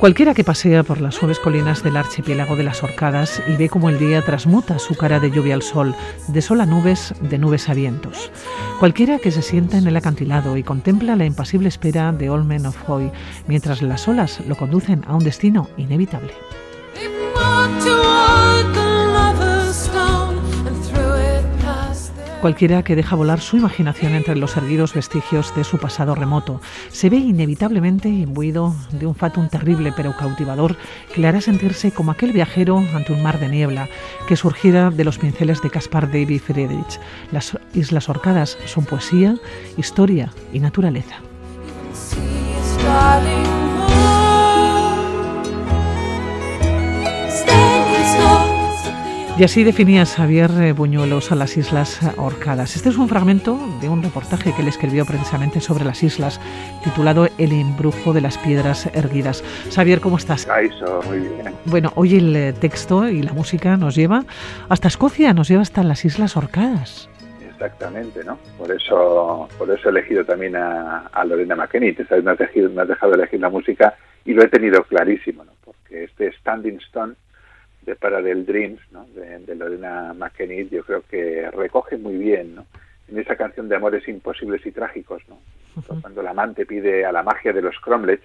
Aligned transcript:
Cualquiera 0.00 0.32
que 0.32 0.44
pasea 0.44 0.82
por 0.82 0.98
las 1.02 1.16
suaves 1.16 1.38
colinas 1.38 1.84
del 1.84 1.98
archipiélago 1.98 2.56
de 2.56 2.62
las 2.62 2.82
Orcadas 2.82 3.42
y 3.46 3.56
ve 3.56 3.68
cómo 3.68 3.90
el 3.90 3.98
día 3.98 4.22
transmuta 4.22 4.78
su 4.78 4.94
cara 4.94 5.20
de 5.20 5.30
lluvia 5.30 5.54
al 5.54 5.60
sol, 5.60 5.94
de 6.26 6.40
sol 6.40 6.62
a 6.62 6.66
nubes, 6.66 7.12
de 7.20 7.36
nubes 7.36 7.68
a 7.68 7.74
vientos. 7.74 8.32
Cualquiera 8.78 9.18
que 9.18 9.30
se 9.30 9.42
sienta 9.42 9.76
en 9.76 9.86
el 9.86 9.94
acantilado 9.98 10.56
y 10.56 10.62
contempla 10.62 11.16
la 11.16 11.26
impasible 11.26 11.68
espera 11.68 12.12
de 12.12 12.30
Olmen 12.30 12.64
of 12.64 12.88
Hoy, 12.88 13.10
mientras 13.46 13.82
las 13.82 14.08
olas 14.08 14.40
lo 14.48 14.56
conducen 14.56 15.04
a 15.06 15.14
un 15.14 15.22
destino 15.22 15.68
inevitable. 15.76 16.32
Cualquiera 22.40 22.82
que 22.82 22.96
deja 22.96 23.16
volar 23.16 23.40
su 23.40 23.58
imaginación 23.58 24.14
entre 24.14 24.34
los 24.34 24.56
erguidos 24.56 24.94
vestigios 24.94 25.54
de 25.54 25.62
su 25.62 25.76
pasado 25.76 26.14
remoto 26.14 26.62
se 26.88 27.10
ve 27.10 27.18
inevitablemente 27.18 28.08
imbuido 28.08 28.74
de 28.92 29.06
un 29.06 29.14
fatum 29.14 29.48
terrible 29.48 29.92
pero 29.94 30.16
cautivador 30.16 30.76
que 31.12 31.20
le 31.20 31.28
hará 31.28 31.42
sentirse 31.42 31.92
como 31.92 32.12
aquel 32.12 32.32
viajero 32.32 32.78
ante 32.94 33.12
un 33.12 33.22
mar 33.22 33.38
de 33.40 33.48
niebla 33.48 33.90
que 34.26 34.36
surgiera 34.36 34.88
de 34.88 35.04
los 35.04 35.18
pinceles 35.18 35.60
de 35.60 35.68
Caspar 35.68 36.06
David 36.06 36.40
Friedrich. 36.40 36.98
Las 37.30 37.58
Islas 37.74 38.08
Orcadas 38.08 38.56
son 38.64 38.86
poesía, 38.86 39.36
historia 39.76 40.32
y 40.50 40.60
naturaleza. 40.60 41.16
Y 49.38 49.44
así 49.44 49.64
definía 49.64 50.04
Xavier 50.04 50.50
eh, 50.60 50.72
Buñuelos 50.72 51.32
a 51.32 51.34
las 51.34 51.56
Islas 51.56 52.00
Orcadas. 52.18 52.76
Este 52.76 52.90
es 52.90 52.98
un 52.98 53.08
fragmento 53.08 53.58
de 53.80 53.88
un 53.88 54.02
reportaje 54.02 54.52
que 54.54 54.60
él 54.60 54.68
escribió 54.68 55.06
precisamente 55.06 55.60
sobre 55.60 55.84
las 55.84 56.02
islas, 56.02 56.40
titulado 56.84 57.26
El 57.38 57.52
embrujo 57.52 58.12
de 58.12 58.20
las 58.20 58.36
piedras 58.36 58.86
erguidas. 58.94 59.42
Xavier, 59.74 60.00
¿cómo 60.00 60.18
estás? 60.18 60.46
Eso, 60.60 61.00
muy 61.06 61.20
bien. 61.20 61.54
Bueno, 61.64 61.92
hoy 61.94 62.16
el 62.16 62.36
eh, 62.36 62.52
texto 62.52 63.08
y 63.08 63.22
la 63.22 63.32
música 63.32 63.76
nos 63.78 63.94
lleva 63.94 64.24
hasta 64.68 64.88
Escocia, 64.88 65.32
nos 65.32 65.48
lleva 65.48 65.62
hasta 65.62 65.82
las 65.84 66.04
Islas 66.04 66.36
Orcadas. 66.36 67.08
Exactamente, 67.40 68.24
¿no? 68.24 68.38
Por 68.58 68.70
eso, 68.72 69.48
por 69.58 69.70
eso 69.70 69.88
he 69.88 69.90
elegido 69.90 70.24
también 70.24 70.56
a, 70.56 71.08
Lorena 71.24 71.56
McKenny. 71.56 71.94
Me 72.22 72.30
has, 72.30 72.38
dejado, 72.38 72.70
me 72.70 72.82
has 72.82 72.88
dejado 72.88 73.14
elegir 73.14 73.40
la 73.40 73.48
música 73.48 73.94
y 74.24 74.34
lo 74.34 74.42
he 74.42 74.48
tenido 74.48 74.82
clarísimo, 74.84 75.44
¿no? 75.44 75.52
Porque 75.64 76.04
este 76.04 76.32
Standing 76.32 76.78
Stone 76.88 77.14
de 77.90 77.96
Parallel 77.96 78.46
Dreams, 78.46 78.80
¿no? 78.92 79.04
de, 79.14 79.54
Lorena 79.56 80.14
McKennitt, 80.14 80.70
yo 80.70 80.84
creo 80.84 81.02
que 81.02 81.50
recoge 81.50 81.96
muy 81.96 82.16
bien, 82.16 82.54
¿no? 82.54 82.66
en 83.08 83.18
esa 83.18 83.34
canción 83.34 83.68
de 83.68 83.74
amores 83.74 84.06
imposibles 84.06 84.64
y 84.64 84.70
trágicos, 84.70 85.22
¿no? 85.28 85.38
cuando 86.00 86.20
el 86.20 86.28
amante 86.28 86.66
pide 86.66 87.04
a 87.04 87.12
la 87.12 87.22
magia 87.22 87.52
de 87.52 87.62
los 87.62 87.74
Cromlech 87.80 88.20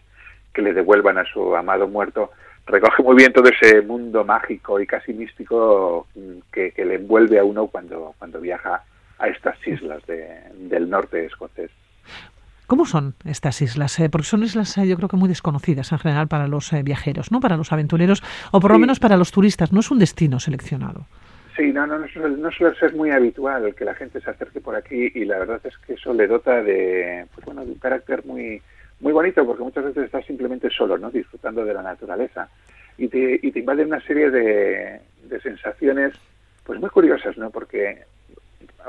que 0.54 0.62
le 0.62 0.74
devuelvan 0.74 1.18
a 1.18 1.26
su 1.26 1.56
amado 1.56 1.88
muerto, 1.88 2.32
recoge 2.68 3.02
muy 3.02 3.16
bien 3.16 3.34
todo 3.34 3.50
ese 3.50 3.82
mundo 3.82 4.24
mágico 4.24 4.80
y 4.80 4.86
casi 4.86 5.14
místico 5.14 6.08
que, 6.52 6.74
le 6.78 6.96
envuelve 6.96 7.40
a 7.40 7.44
uno 7.44 7.68
cuando, 7.68 8.14
cuando 8.20 8.40
viaja 8.40 8.84
a 9.18 9.28
estas 9.28 9.58
islas 9.68 10.04
del 10.06 10.90
norte 10.90 11.26
escocés. 11.26 11.72
¿Cómo 12.68 12.86
son 12.86 13.14
estas 13.26 13.62
islas? 13.62 14.00
Eh, 14.00 14.10
porque 14.10 14.26
son 14.26 14.44
islas 14.44 14.78
eh, 14.78 14.88
yo 14.88 14.96
creo 14.98 15.08
que 15.08 15.18
muy 15.18 15.30
desconocidas 15.30 15.92
en 15.92 16.00
general 16.00 16.28
para 16.28 16.48
los 16.48 16.74
eh, 16.74 16.82
viajeros, 16.82 17.32
¿no? 17.32 17.40
Para 17.40 17.58
los 17.58 17.72
aventureros 17.72 18.24
o 18.52 18.60
por 18.60 18.72
lo 18.72 18.80
menos 18.80 19.00
para 19.00 19.18
los 19.18 19.32
turistas. 19.32 19.72
No 19.72 19.82
es 19.82 19.92
un 19.92 20.00
destino 20.00 20.40
seleccionado. 20.40 21.06
Sí, 21.56 21.72
no, 21.72 21.86
no, 21.88 22.00
no 22.00 22.08
suele, 22.08 22.36
no 22.38 22.52
suele, 22.52 22.76
ser 22.78 22.94
muy 22.96 23.12
habitual 23.12 23.74
que 23.76 23.86
la 23.86 23.94
gente 23.94 24.20
se 24.20 24.30
acerque 24.30 24.60
por 24.60 24.76
aquí 24.76 25.12
y 25.14 25.26
la 25.26 25.40
verdad 25.40 25.62
es 25.64 25.78
que 25.78 25.94
eso 25.94 26.14
le 26.14 26.28
dota 26.28 26.62
de, 26.62 27.26
pues 27.34 27.46
bueno, 27.46 27.64
de 27.64 27.72
un 27.72 27.78
carácter 27.78 28.26
muy, 28.26 28.62
muy 29.00 29.14
bonito 29.14 29.46
porque 29.46 29.64
muchas 29.64 29.86
veces 29.86 30.06
estás 30.06 30.26
simplemente 30.26 30.70
solo, 30.70 30.98
¿no? 30.98 31.12
Disfrutando 31.12 31.64
de 31.64 31.74
la 31.74 31.84
naturaleza 31.84 32.50
y 32.98 33.08
te, 33.08 33.40
y 33.42 33.52
te 33.52 33.60
invade 33.60 33.86
una 33.86 34.02
serie 34.02 34.32
de, 34.32 35.00
de 35.30 35.40
sensaciones, 35.42 36.14
pues 36.66 36.80
muy 36.80 36.90
curiosas, 36.90 37.38
¿no? 37.38 37.52
Porque, 37.52 38.00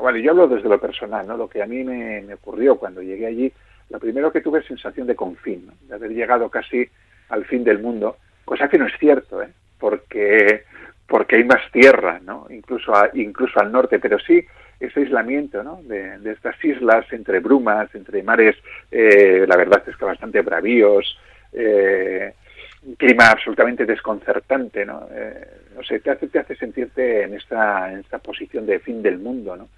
bueno, 0.01 0.19
yo 0.19 0.31
hablo 0.33 0.49
desde 0.49 0.69
lo 0.69 0.81
personal, 0.81 1.27
¿no? 1.27 1.37
Lo 1.37 1.49
que 1.49 1.63
a 1.63 1.67
mí 1.67 1.85
me, 1.85 2.23
me 2.23 2.35
ocurrió 2.35 2.77
cuando 2.77 3.03
llegué 3.03 3.27
allí 3.27 3.53
lo 3.91 3.99
primero 3.99 4.33
que 4.33 4.41
tuve 4.41 4.61
es 4.61 4.67
sensación 4.67 5.07
de 5.07 5.15
confín, 5.15 5.71
de 5.83 5.95
haber 5.95 6.11
llegado 6.11 6.49
casi 6.49 6.89
al 7.29 7.45
fin 7.45 7.65
del 7.65 7.79
mundo, 7.79 8.17
cosa 8.45 8.69
que 8.69 8.79
no 8.79 8.87
es 8.87 8.93
cierto, 8.99 9.43
¿eh? 9.43 9.49
porque, 9.79 10.65
porque 11.07 11.37
hay 11.37 11.45
más 11.45 11.71
tierra, 11.73 12.21
¿no? 12.25 12.47
incluso, 12.51 12.93
incluso 13.15 13.61
al 13.61 13.73
norte, 13.73 13.99
pero 13.99 14.19
sí 14.19 14.45
ese 14.79 15.01
aislamiento 15.01 15.63
¿no? 15.63 15.81
de, 15.85 16.19
estas 16.31 16.63
islas 16.65 17.07
entre 17.13 17.41
brumas, 17.41 17.95
entre 17.95 18.23
mares, 18.23 18.57
eh, 18.91 19.45
la 19.49 19.57
verdad 19.57 19.83
es 19.87 19.97
que 19.97 20.05
bastante 20.05 20.43
bravíos, 20.43 21.19
eh, 21.53 22.35
un 22.83 22.95
clima 22.95 23.31
absolutamente 23.31 23.85
desconcertante, 23.85 24.85
¿no? 24.85 25.09
Eh, 25.11 25.47
no 25.75 25.83
sé, 25.83 25.99
te 25.99 26.11
hace, 26.11 26.29
te 26.29 26.39
hace 26.39 26.55
sentirte 26.55 27.23
en 27.23 27.35
esta, 27.35 27.91
en 27.91 27.99
esta 28.01 28.19
posición 28.19 28.65
de 28.65 28.79
fin 28.79 29.03
del 29.03 29.19
mundo, 29.19 29.57
¿no? 29.57 29.69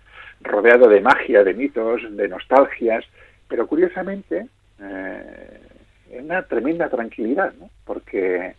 rodeado 0.41 0.89
de 0.89 1.01
magia, 1.01 1.43
de 1.43 1.55
mitos, 1.55 2.03
de 2.17 2.29
nostalgias, 2.29 3.05
pero 3.49 3.67
curiosamente, 3.67 4.49
eh, 4.81 5.61
una 6.21 6.43
tremenda 6.43 6.89
tranquilidad, 6.89 7.53
¿no? 7.55 7.71
porque 7.85 8.55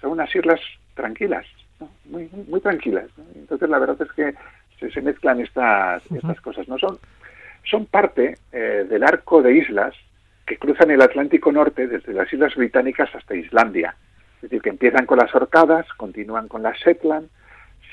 son 0.00 0.12
unas 0.12 0.34
islas 0.34 0.60
tranquilas, 0.94 1.46
muy, 2.04 2.28
muy, 2.48 2.60
tranquilas. 2.60 3.06
Entonces, 3.34 3.68
la 3.68 3.78
verdad 3.78 4.00
es 4.02 4.12
que 4.12 4.34
se, 4.90 5.00
mezclan 5.00 5.40
estas, 5.40 6.02
estas 6.12 6.40
cosas. 6.40 6.68
no 6.68 6.78
Son, 6.78 6.98
son 7.64 7.86
parte 7.86 8.36
eh, 8.52 8.86
del 8.88 9.02
arco 9.02 9.42
de 9.42 9.56
islas 9.56 9.94
que 10.46 10.58
cruzan 10.58 10.90
el 10.90 11.00
Atlántico 11.00 11.52
Norte 11.52 11.86
desde 11.86 12.12
las 12.12 12.32
Islas 12.32 12.54
Británicas 12.56 13.08
hasta 13.14 13.34
Islandia. 13.34 13.94
Es 14.36 14.42
decir, 14.42 14.62
que 14.62 14.70
empiezan 14.70 15.06
con 15.06 15.18
las 15.18 15.34
Orcadas, 15.34 15.86
continúan 15.96 16.48
con 16.48 16.62
las 16.62 16.76
Shetland, 16.78 17.28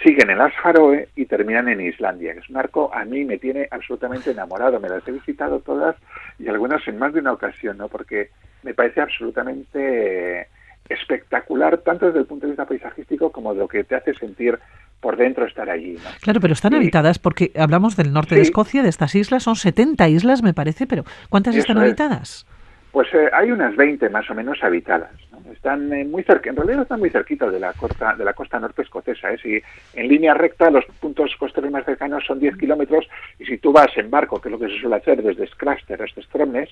siguen 0.04 0.30
en 0.30 0.38
las 0.38 0.54
Faroe 0.56 1.10
y 1.16 1.26
terminan 1.26 1.68
en 1.70 1.82
Islandia, 1.82 2.34
que 2.34 2.40
es 2.40 2.50
un 2.50 2.58
arco 2.58 2.92
a 2.94 3.06
mí 3.06 3.26
me 3.26 3.38
tiene 3.38 3.68
absolutamente 3.72 4.32
enamorado. 4.32 4.80
Me 4.80 4.90
las 4.90 5.08
he 5.08 5.12
visitado 5.12 5.60
todas 5.60 5.96
y 6.40 6.48
algunas 6.48 6.88
en 6.88 7.00
más 7.00 7.14
de 7.14 7.20
una 7.20 7.34
ocasión, 7.34 7.78
¿no? 7.78 7.88
Porque 7.88 8.30
me 8.64 8.74
parece 8.74 9.02
absolutamente 9.02 10.48
espectacular, 10.90 11.80
tanto 11.80 12.08
desde 12.08 12.20
el 12.20 12.26
punto 12.26 12.46
de 12.46 12.52
vista 12.52 12.66
paisajístico 12.66 13.32
como 13.32 13.54
de 13.54 13.60
lo 13.60 13.68
que 13.68 13.84
te 13.84 13.96
hace 13.96 14.14
sentir 14.14 14.58
por 15.00 15.18
dentro 15.18 15.46
estar 15.46 15.70
allí. 15.70 15.94
¿no? 15.94 16.10
Claro, 16.22 16.40
pero 16.40 16.54
están 16.54 16.74
habitadas 16.74 17.20
porque 17.20 17.52
hablamos 17.56 17.96
del 17.96 18.14
norte 18.14 18.36
de 18.36 18.42
Escocia, 18.42 18.84
de 18.84 18.90
estas 18.90 19.16
islas, 19.16 19.44
son 19.44 19.56
70 19.56 20.08
islas 20.10 20.42
me 20.42 20.54
parece, 20.54 20.88
pero 20.88 21.04
¿cuántas 21.30 21.56
están 21.56 21.78
habitadas? 21.78 22.46
Pues 22.92 23.14
eh, 23.14 23.30
hay 23.34 23.52
unas 23.52 23.76
20 23.76 24.10
más 24.10 24.30
o 24.30 24.34
menos 24.34 24.64
habitadas. 24.64 25.12
Están 25.52 25.92
eh, 25.94 26.04
muy 26.04 26.24
cerca, 26.24 26.50
en 26.50 26.56
realidad 26.56 26.82
están 26.82 27.00
muy 27.00 27.10
cerquitas 27.10 27.52
de 27.52 27.60
la 27.60 27.74
costa 27.74 28.16
de 28.16 28.26
la 28.26 28.34
costa 28.34 28.60
norte 28.60 28.82
escocesa. 28.82 29.32
¿eh? 29.32 29.38
Si 29.42 29.62
en 29.94 30.08
línea 30.08 30.34
recta 30.34 30.70
los 30.70 30.86
puntos 31.00 31.36
costeros 31.38 31.72
más 31.72 31.86
cercanos 31.86 32.26
son 32.26 32.40
10 32.40 32.58
kilómetros 32.58 33.08
y 33.40 33.46
si 33.46 33.58
tú 33.58 33.72
vas 33.72 33.96
en 33.98 34.10
barco, 34.10 34.42
que 34.42 34.50
es 34.50 34.52
lo 34.52 34.60
que 34.60 34.70
se 34.70 34.80
suele 34.80 34.98
hacer 34.98 35.22
desde 35.22 35.48
Scraster 35.48 36.02
hasta 36.02 36.22
Stromness, 36.22 36.70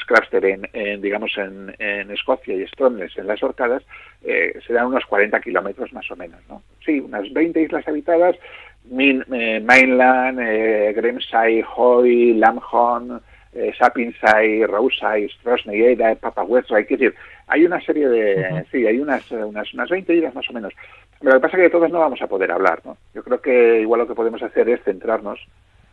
Scraster 0.00 0.44
en, 0.44 1.00
digamos 1.00 1.36
en, 1.36 1.74
Escocia 2.10 2.54
y 2.54 2.66
Stromness 2.68 3.16
en 3.18 3.26
las 3.26 3.42
Orcadas, 3.42 3.82
eh, 4.22 4.58
serán 4.66 4.86
unos 4.86 5.04
40 5.06 5.40
kilómetros 5.40 5.92
más 5.92 6.10
o 6.10 6.16
menos. 6.16 6.40
¿no? 6.48 6.62
Sí, 6.84 7.00
unas 7.00 7.30
20 7.32 7.60
islas 7.60 7.86
habitadas, 7.86 8.36
Min, 8.84 9.24
Mainland, 9.28 10.38
Grimsay, 10.96 11.64
Hoy, 11.76 12.34
Lamhorn, 12.34 13.20
eh, 13.52 13.72
Sapinsay, 13.78 14.64
Rousay, 14.64 15.28
Strosney, 15.28 15.96
Papa 16.20 16.42
Westray, 16.42 16.84
es 16.84 16.88
decir, 16.88 17.14
hay 17.46 17.64
una 17.64 17.80
serie 17.80 18.08
de, 18.08 18.64
sí, 18.70 18.86
hay 18.86 18.98
unas, 18.98 19.30
unas, 19.30 19.72
unas 19.74 19.90
20 19.90 20.14
islas 20.14 20.34
más 20.34 20.48
o 20.48 20.52
menos. 20.52 20.72
Pero 21.18 21.34
lo 21.34 21.40
que 21.40 21.42
pasa 21.42 21.56
es 21.56 21.58
que 21.58 21.64
de 21.64 21.70
todas 21.70 21.92
no 21.92 22.00
vamos 22.00 22.20
a 22.22 22.26
poder 22.26 22.50
hablar, 22.50 22.80
¿no? 22.84 22.96
Yo 23.14 23.22
creo 23.22 23.40
que 23.40 23.80
igual 23.80 24.00
lo 24.00 24.08
que 24.08 24.14
podemos 24.14 24.42
hacer 24.42 24.68
es 24.68 24.82
centrarnos 24.82 25.38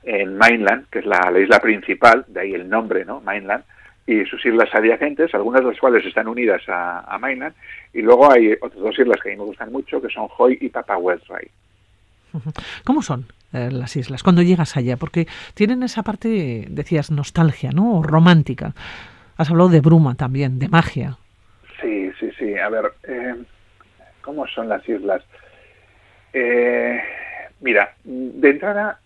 en 0.03 0.37
Mainland, 0.37 0.89
que 0.89 0.99
es 0.99 1.05
la, 1.05 1.31
isla 1.39 1.59
principal, 1.59 2.25
de 2.27 2.41
ahí 2.41 2.53
el 2.53 2.69
nombre, 2.69 3.05
¿no? 3.05 3.21
Mainland, 3.21 3.63
y 4.07 4.25
sus 4.25 4.43
islas 4.45 4.73
adyacentes, 4.73 5.33
algunas 5.35 5.61
de 5.61 5.69
las 5.69 5.79
cuales 5.79 6.03
están 6.03 6.27
unidas 6.27 6.63
a, 6.67 7.17
Mainland, 7.19 7.53
y 7.93 8.01
luego 8.01 8.31
hay 8.31 8.53
otras 8.53 8.81
dos 8.81 8.97
islas 8.97 9.21
que 9.21 9.29
a 9.29 9.31
mí 9.33 9.37
me 9.37 9.43
gustan 9.43 9.71
mucho, 9.71 10.01
que 10.01 10.09
son 10.09 10.27
Hoy 10.37 10.57
y 10.61 10.69
Papa 10.69 10.97
Westray. 10.97 11.47
¿Cómo 12.83 13.01
son 13.01 13.25
eh, 13.53 13.69
las 13.71 13.95
islas 13.95 14.23
cuando 14.23 14.41
llegas 14.41 14.77
allá? 14.77 14.97
Porque 14.97 15.27
tienen 15.53 15.83
esa 15.83 16.03
parte, 16.03 16.65
decías, 16.69 17.11
nostalgia, 17.11 17.71
¿no? 17.71 17.99
O 17.99 18.03
romántica. 18.03 18.73
Has 19.37 19.49
hablado 19.49 19.69
de 19.69 19.81
bruma 19.81 20.15
también, 20.15 20.59
de 20.59 20.67
magia. 20.67 21.17
Sí, 21.81 22.11
sí, 22.19 22.29
sí. 22.37 22.57
A 22.57 22.69
ver, 22.69 22.91
eh, 23.03 23.35
¿cómo 24.21 24.45
son 24.47 24.67
las 24.67 24.87
islas? 24.87 25.23
Eh, 26.33 27.01
mira, 27.61 27.93
de 28.03 28.49
entrada, 28.49 28.99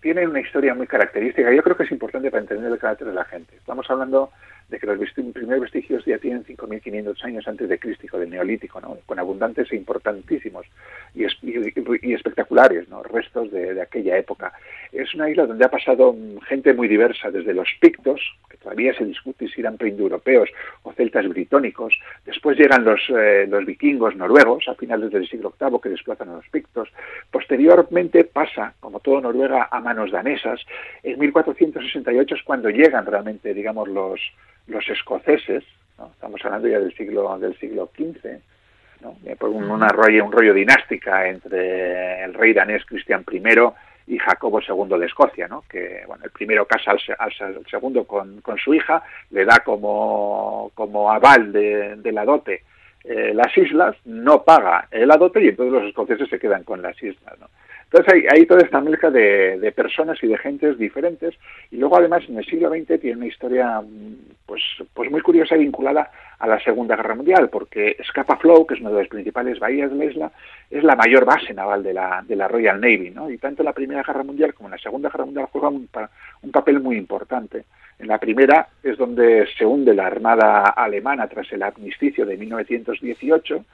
tienen 0.00 0.28
una 0.28 0.40
historia 0.40 0.74
muy 0.74 0.86
característica. 0.86 1.52
Yo 1.52 1.62
creo 1.62 1.76
que 1.76 1.84
es 1.84 1.90
importante 1.90 2.30
para 2.30 2.42
entender 2.42 2.70
el 2.70 2.78
carácter 2.78 3.08
de 3.08 3.14
la 3.14 3.24
gente. 3.24 3.56
Estamos 3.56 3.90
hablando 3.90 4.30
de 4.68 4.78
que 4.78 4.86
los 4.86 4.98
primeros 5.32 5.62
vestigios 5.62 6.04
ya 6.04 6.18
tienen 6.18 6.44
5.500 6.44 7.24
años 7.24 7.46
antes 7.46 7.68
de 7.68 7.78
Cristo, 7.78 8.18
del 8.18 8.30
Neolítico, 8.30 8.80
¿no? 8.80 8.98
con 9.06 9.18
abundantes 9.18 9.70
e 9.72 9.76
importantísimos 9.76 10.66
y, 11.14 11.24
espectaculares 12.12 12.86
restos 13.10 13.50
de, 13.50 13.80
aquella 13.80 14.16
época. 14.18 14.52
Es 14.92 15.14
una 15.14 15.28
isla 15.30 15.46
donde 15.46 15.64
ha 15.64 15.70
pasado 15.70 16.14
gente 16.46 16.72
muy 16.72 16.88
diversa, 16.88 17.30
desde 17.30 17.54
los 17.54 17.68
pictos, 17.80 18.20
que 18.48 18.56
todavía 18.56 18.94
se 18.94 19.04
discute 19.04 19.48
si 19.48 19.60
eran 19.60 19.76
proindoeuropeos 19.76 20.48
o 20.82 20.92
celtas 20.92 21.28
britónicos, 21.28 21.94
después 22.24 22.58
llegan 22.58 22.84
los, 22.84 23.00
eh, 23.10 23.46
los 23.48 23.64
vikingos 23.64 24.16
noruegos 24.16 24.68
a 24.68 24.74
finales 24.74 25.10
del 25.10 25.28
siglo 25.28 25.54
VIII 25.60 25.80
que 25.80 25.88
desplazan 25.90 26.30
a 26.30 26.36
los 26.36 26.48
pictos, 26.48 26.88
posteriormente 27.30 28.24
pasa, 28.24 28.74
como 28.80 29.00
todo 29.00 29.20
Noruega, 29.20 29.68
a 29.70 29.80
manos 29.80 30.10
danesas, 30.10 30.60
en 31.02 31.18
1468 31.18 32.34
es 32.34 32.42
cuando 32.42 32.70
llegan 32.70 33.06
realmente, 33.06 33.54
digamos, 33.54 33.88
los 33.88 34.20
los 34.66 34.88
escoceses, 34.88 35.64
estamos 36.12 36.44
hablando 36.44 36.68
ya 36.68 36.78
del 36.78 36.94
siglo 36.94 37.38
del 37.38 37.58
siglo 37.58 37.90
XV, 37.96 38.40
¿no? 39.00 39.16
un, 39.48 39.70
una 39.70 39.88
rollo, 39.88 40.24
un 40.24 40.32
rollo 40.32 40.54
dinástica 40.54 41.28
entre 41.28 42.24
el 42.24 42.34
rey 42.34 42.52
danés 42.52 42.84
Cristian 42.84 43.24
I 43.30 43.42
y 44.06 44.18
Jacobo 44.18 44.60
II 44.60 44.98
de 44.98 45.06
Escocia, 45.06 45.48
¿no? 45.48 45.64
que 45.68 46.02
bueno, 46.06 46.24
el 46.24 46.30
primero 46.30 46.66
casa 46.66 46.94
al, 47.18 47.66
segundo 47.70 48.04
con, 48.04 48.40
con, 48.42 48.58
su 48.58 48.74
hija, 48.74 49.02
le 49.30 49.44
da 49.44 49.60
como, 49.60 50.70
como 50.74 51.10
aval 51.10 51.52
de, 51.52 52.12
la 52.12 52.24
dote 52.24 52.62
eh, 53.02 53.32
las 53.34 53.56
islas, 53.56 53.96
no 54.04 54.42
paga 54.44 54.88
el 54.90 55.08
dote 55.08 55.42
y 55.42 55.48
entonces 55.48 55.72
los 55.72 55.84
escoceses 55.84 56.28
se 56.28 56.38
quedan 56.38 56.64
con 56.64 56.82
las 56.82 57.00
islas. 57.02 57.38
¿no? 57.38 57.48
Entonces 57.94 58.24
hay, 58.28 58.44
toda 58.46 58.62
esta 58.62 58.80
mezcla 58.80 59.08
de, 59.08 59.72
personas 59.76 60.18
y 60.20 60.26
de 60.26 60.36
gentes 60.36 60.76
diferentes 60.76 61.32
y 61.70 61.76
luego 61.76 61.96
además 61.96 62.24
en 62.28 62.36
el 62.36 62.44
siglo 62.44 62.68
XX 62.68 63.00
tiene 63.00 63.18
una 63.18 63.26
historia 63.26 63.80
pues, 64.46 64.62
pues 64.92 65.12
muy 65.12 65.20
curiosa 65.20 65.54
vinculada 65.54 66.10
a 66.40 66.48
la 66.48 66.58
Segunda 66.58 66.96
Guerra 66.96 67.14
Mundial 67.14 67.50
porque 67.50 67.96
Scapa 68.04 68.36
Flow, 68.38 68.66
que 68.66 68.74
es 68.74 68.80
una 68.80 68.90
de 68.90 68.98
las 68.98 69.06
principales 69.06 69.60
bahías 69.60 69.92
de 69.92 69.96
la 69.96 70.04
isla, 70.06 70.32
es 70.68 70.82
la 70.82 70.96
mayor 70.96 71.24
base 71.24 71.54
naval 71.54 71.84
de 71.84 71.94
la, 71.94 72.24
de 72.26 72.34
la 72.34 72.48
Royal 72.48 72.80
Navy 72.80 73.12
¿no? 73.14 73.30
y 73.30 73.38
tanto 73.38 73.62
la 73.62 73.72
Primera 73.72 74.02
Guerra 74.02 74.24
Mundial 74.24 74.54
como 74.54 74.70
la 74.70 74.78
Segunda 74.78 75.08
Guerra 75.08 75.26
Mundial 75.26 75.46
juega 75.52 75.68
un, 75.68 75.88
un 76.42 76.50
papel 76.50 76.80
muy 76.80 76.96
importante. 76.96 77.64
En 78.00 78.08
la 78.08 78.18
primera 78.18 78.70
es 78.82 78.98
donde 78.98 79.46
se 79.56 79.64
hunde 79.64 79.94
la 79.94 80.08
Armada 80.08 80.64
alemana 80.70 81.28
tras 81.28 81.52
el 81.52 81.62
armisticio 81.62 82.26
de 82.26 82.36
1918 82.38 83.64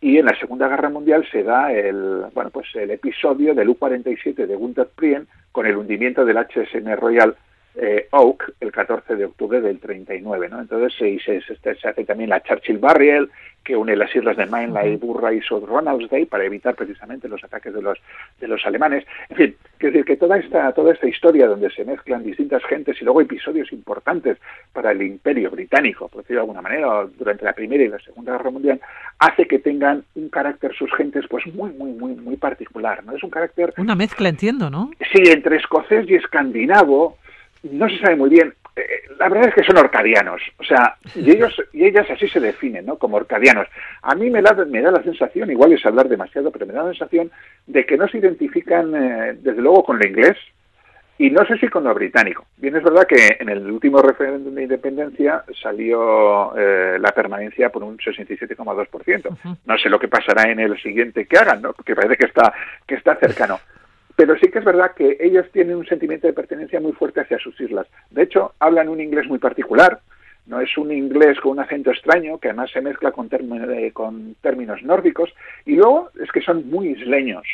y 0.00 0.18
en 0.18 0.26
la 0.26 0.38
Segunda 0.38 0.68
Guerra 0.68 0.90
Mundial 0.90 1.26
se 1.30 1.42
da 1.42 1.72
el, 1.72 2.26
bueno, 2.34 2.50
pues 2.50 2.68
el 2.74 2.90
episodio 2.90 3.54
del 3.54 3.68
U-47 3.68 4.46
de 4.46 4.56
Gunther 4.56 4.88
Prien 4.94 5.26
con 5.50 5.66
el 5.66 5.76
hundimiento 5.76 6.24
del 6.24 6.36
HSN 6.36 6.96
Royal 6.96 7.36
eh, 7.74 8.08
Oak 8.10 8.52
el 8.60 8.72
14 8.72 9.16
de 9.16 9.26
octubre 9.26 9.60
del 9.60 9.78
39. 9.78 10.48
¿no? 10.48 10.60
Entonces 10.60 10.92
se, 10.98 11.18
se, 11.20 11.40
se, 11.40 11.88
hace 11.88 12.04
también 12.04 12.30
la 12.30 12.42
Churchill 12.42 12.78
Barrier, 12.78 13.28
que 13.68 13.76
une 13.76 13.94
las 13.96 14.14
islas 14.16 14.36
de 14.38 14.46
Mainland 14.46 14.94
y 14.94 14.96
Burra 14.96 15.30
y 15.32 15.42
South 15.42 15.66
Ronaldsday 15.66 16.24
para 16.24 16.44
evitar 16.44 16.74
precisamente 16.74 17.28
los 17.28 17.44
ataques 17.44 17.74
de 17.74 17.82
los, 17.82 17.98
de 18.40 18.48
los 18.48 18.64
alemanes. 18.64 19.04
En 19.28 19.36
fin, 19.36 19.56
quiero 19.76 19.92
decir 19.92 20.06
que 20.06 20.16
toda 20.16 20.38
esta, 20.38 20.72
toda 20.72 20.94
esta 20.94 21.06
historia 21.06 21.46
donde 21.46 21.68
se 21.70 21.84
mezclan 21.84 22.24
distintas 22.24 22.64
gentes 22.64 22.96
y 22.98 23.04
luego 23.04 23.20
episodios 23.20 23.70
importantes 23.70 24.38
para 24.72 24.92
el 24.92 25.02
imperio 25.02 25.50
británico, 25.50 26.08
por 26.08 26.22
decirlo 26.22 26.40
de 26.40 26.44
alguna 26.44 26.62
manera, 26.62 27.06
durante 27.18 27.44
la 27.44 27.52
Primera 27.52 27.84
y 27.84 27.88
la 27.88 27.98
Segunda 27.98 28.32
Guerra 28.32 28.50
Mundial, 28.50 28.80
hace 29.18 29.46
que 29.46 29.58
tengan 29.58 30.02
un 30.14 30.30
carácter 30.30 30.74
sus 30.74 30.90
gentes 30.94 31.26
pues 31.28 31.46
muy, 31.48 31.70
muy, 31.72 31.92
muy, 31.92 32.14
muy 32.14 32.36
particular. 32.36 33.04
¿no? 33.04 33.14
Es 33.14 33.22
un 33.22 33.30
carácter... 33.30 33.74
Una 33.76 33.94
mezcla, 33.94 34.30
entiendo, 34.30 34.70
¿no? 34.70 34.92
Sí, 35.12 35.22
entre 35.30 35.56
escocés 35.56 36.08
y 36.08 36.14
escandinavo, 36.14 37.17
no 37.62 37.88
se 37.88 37.98
sabe 37.98 38.16
muy 38.16 38.30
bien. 38.30 38.54
Eh, 38.76 38.82
la 39.18 39.28
verdad 39.28 39.48
es 39.48 39.54
que 39.54 39.64
son 39.64 39.78
orcadianos, 39.78 40.40
o 40.58 40.64
sea, 40.64 40.96
y 41.14 41.30
ellos 41.32 41.60
y 41.72 41.84
ellas 41.84 42.08
así 42.10 42.28
se 42.28 42.40
definen, 42.40 42.86
¿no? 42.86 42.96
Como 42.96 43.16
orcadianos. 43.16 43.66
A 44.02 44.14
mí 44.14 44.30
me 44.30 44.42
da, 44.42 44.52
me 44.66 44.80
da 44.80 44.90
la 44.90 45.02
sensación, 45.02 45.50
igual 45.50 45.72
es 45.72 45.84
hablar 45.84 46.08
demasiado, 46.08 46.50
pero 46.50 46.66
me 46.66 46.72
da 46.72 46.84
la 46.84 46.90
sensación 46.90 47.30
de 47.66 47.84
que 47.84 47.96
no 47.96 48.08
se 48.08 48.18
identifican, 48.18 48.94
eh, 48.94 49.36
desde 49.40 49.60
luego, 49.60 49.84
con 49.84 49.98
lo 49.98 50.06
inglés 50.06 50.36
y 51.18 51.30
no 51.30 51.44
sé 51.46 51.58
si 51.58 51.66
con 51.68 51.82
lo 51.82 51.92
británico. 51.92 52.46
Bien, 52.56 52.76
es 52.76 52.82
verdad 52.82 53.06
que 53.06 53.36
en 53.40 53.48
el 53.48 53.68
último 53.68 54.00
referéndum 54.00 54.54
de 54.54 54.62
independencia 54.62 55.42
salió 55.60 56.56
eh, 56.56 56.96
la 57.00 57.10
permanencia 57.10 57.70
por 57.70 57.82
un 57.82 57.98
67,2%. 57.98 59.58
No 59.66 59.78
sé 59.78 59.88
lo 59.88 59.98
que 59.98 60.06
pasará 60.06 60.48
en 60.50 60.60
el 60.60 60.80
siguiente 60.80 61.26
que 61.26 61.36
hagan, 61.36 61.60
¿no? 61.60 61.72
Porque 61.72 61.96
parece 61.96 62.16
que 62.16 62.26
está 62.26 62.52
que 62.86 62.94
está 62.94 63.16
cercano. 63.16 63.58
Pero 64.18 64.36
sí 64.36 64.50
que 64.50 64.58
es 64.58 64.64
verdad 64.64 64.96
que 64.96 65.16
ellos 65.20 65.46
tienen 65.52 65.76
un 65.76 65.86
sentimiento 65.86 66.26
de 66.26 66.32
pertenencia 66.32 66.80
muy 66.80 66.90
fuerte 66.90 67.20
hacia 67.20 67.38
sus 67.38 67.58
islas. 67.60 67.86
De 68.10 68.24
hecho, 68.24 68.52
hablan 68.58 68.88
un 68.88 69.00
inglés 69.00 69.28
muy 69.28 69.38
particular. 69.38 70.00
No 70.46 70.60
es 70.60 70.76
un 70.76 70.90
inglés 70.90 71.38
con 71.38 71.52
un 71.52 71.60
acento 71.60 71.92
extraño, 71.92 72.38
que 72.38 72.48
además 72.48 72.68
se 72.72 72.80
mezcla 72.80 73.12
con, 73.12 73.28
eh, 73.32 73.92
con 73.92 74.34
términos 74.40 74.82
nórdicos. 74.82 75.32
Y 75.66 75.76
luego 75.76 76.10
es 76.20 76.32
que 76.32 76.40
son 76.40 76.68
muy 76.68 76.88
isleños. 76.88 77.46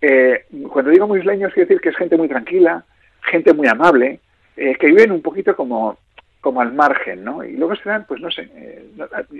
Eh, 0.00 0.46
cuando 0.72 0.90
digo 0.90 1.06
muy 1.06 1.18
isleños, 1.18 1.52
quiero 1.52 1.68
decir 1.68 1.82
que 1.82 1.90
es 1.90 1.96
gente 1.96 2.16
muy 2.16 2.28
tranquila, 2.28 2.82
gente 3.20 3.52
muy 3.52 3.68
amable, 3.68 4.20
eh, 4.56 4.76
que 4.80 4.86
viven 4.86 5.12
un 5.12 5.20
poquito 5.20 5.54
como 5.54 5.98
al 6.60 6.72
margen, 6.72 7.24
¿no? 7.24 7.44
Y 7.44 7.58
luego 7.58 7.76
se 7.76 7.82
pues 8.08 8.22
no 8.22 8.30
sé, 8.30 8.48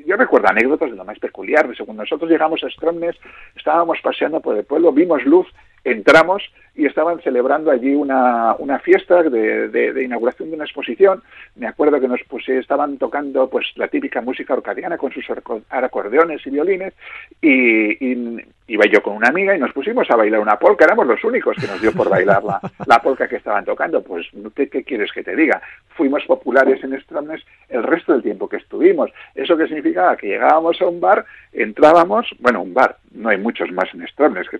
yo 0.06 0.16
recuerdo 0.16 0.48
anécdotas 0.48 0.90
de 0.90 0.96
lo 0.96 1.04
más 1.06 1.18
peculiar, 1.18 1.66
de 1.68 1.76
cuando 1.76 2.02
nosotros 2.02 2.30
llegamos 2.30 2.62
a 2.64 2.68
Stromness, 2.68 3.16
estábamos 3.56 3.98
paseando 4.02 4.40
por 4.40 4.58
el 4.58 4.64
pueblo, 4.64 4.92
vimos 4.92 5.24
luz 5.24 5.46
entramos 5.84 6.42
y 6.76 6.86
estaban 6.86 7.20
celebrando 7.20 7.70
allí 7.70 7.94
una, 7.94 8.56
una 8.58 8.80
fiesta 8.80 9.22
de, 9.22 9.68
de, 9.68 10.02
inauguración 10.02 10.50
de 10.50 10.56
una 10.56 10.64
exposición. 10.64 11.22
Me 11.54 11.68
acuerdo 11.68 12.00
que 12.00 12.08
nos 12.08 12.20
puse, 12.24 12.58
estaban 12.58 12.98
tocando 12.98 13.48
pues 13.48 13.66
la 13.76 13.86
típica 13.86 14.20
música 14.20 14.54
orcadiana 14.54 14.98
con 14.98 15.12
sus 15.12 15.24
acordeones 15.70 16.44
y 16.44 16.50
violines 16.50 16.92
y, 17.40 18.42
iba 18.66 18.86
yo 18.86 19.02
con 19.02 19.14
una 19.14 19.28
amiga 19.28 19.54
y 19.54 19.60
nos 19.60 19.72
pusimos 19.72 20.10
a 20.10 20.16
bailar 20.16 20.40
una 20.40 20.58
polca. 20.58 20.86
Éramos 20.86 21.06
los 21.06 21.22
únicos 21.22 21.54
que 21.60 21.66
nos 21.66 21.80
dio 21.80 21.92
por 21.92 22.08
bailar 22.08 22.42
la, 22.42 22.60
la 22.86 22.98
polca 22.98 23.28
que 23.28 23.36
estaban 23.36 23.64
tocando. 23.64 24.02
Pues, 24.02 24.26
¿qué, 24.56 24.68
¿qué, 24.68 24.82
quieres 24.82 25.12
que 25.12 25.22
te 25.22 25.36
diga? 25.36 25.60
Fuimos 25.90 26.24
populares 26.24 26.82
en 26.82 26.98
Stromness 27.02 27.44
el 27.68 27.82
resto 27.82 28.14
del 28.14 28.22
tiempo 28.22 28.48
que 28.48 28.56
estuvimos. 28.56 29.10
¿Eso 29.34 29.56
qué 29.56 29.66
significaba? 29.66 30.16
Que 30.16 30.28
llegábamos 30.28 30.80
a 30.80 30.86
un 30.86 30.98
bar, 30.98 31.26
entrábamos, 31.52 32.34
bueno, 32.40 32.62
un 32.62 32.72
bar, 32.72 32.96
no 33.12 33.28
hay 33.28 33.38
muchos 33.38 33.70
más 33.70 33.92
en 33.94 34.06
Stromness, 34.08 34.48
que 34.48 34.56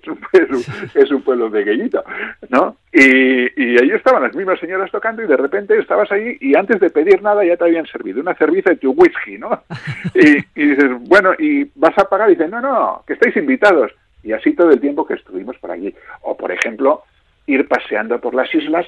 es 0.95 1.11
pueblo 1.23 1.51
pequeñito, 1.51 2.05
¿no? 2.49 2.77
Y, 2.93 3.63
y 3.63 3.79
ahí 3.81 3.91
estaban 3.91 4.23
las 4.23 4.35
mismas 4.35 4.59
señoras 4.61 4.91
tocando 4.91 5.23
y 5.23 5.27
de 5.27 5.37
repente 5.37 5.79
estabas 5.79 6.11
ahí 6.13 6.37
y 6.41 6.57
antes 6.57 6.81
de 6.81 6.91
pedir 6.91 7.23
nada 7.23 7.45
ya 7.45 7.57
te 7.57 7.65
habían 7.65 7.87
servido 7.87 8.21
una 8.21 8.35
cerveza 8.35 8.73
y 8.73 8.77
tu 8.77 8.93
whisky, 8.93 9.39
¿no? 9.39 9.63
Y, 10.15 10.39
y 10.55 10.67
dices, 10.69 10.91
bueno, 11.09 11.33
¿y 11.39 11.71
vas 11.75 11.97
a 11.99 12.09
pagar? 12.09 12.31
Y 12.31 12.35
dices, 12.35 12.51
no, 12.51 12.61
no, 12.61 13.03
que 13.07 13.15
estáis 13.15 13.37
invitados. 13.37 13.93
Y 14.23 14.33
así 14.33 14.55
todo 14.55 14.71
el 14.71 14.81
tiempo 14.81 15.07
que 15.07 15.15
estuvimos 15.15 15.57
por 15.59 15.71
allí. 15.71 15.95
O, 16.23 16.37
por 16.37 16.51
ejemplo, 16.51 17.03
ir 17.47 17.69
paseando 17.69 18.21
por 18.21 18.35
las 18.35 18.53
islas, 18.55 18.87